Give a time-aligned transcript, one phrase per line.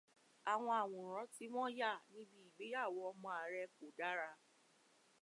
[0.51, 4.29] Àwọn àwòrán tí wọ́n yà níbi ìgbéyàwó ọmọ ààrẹ kò dára.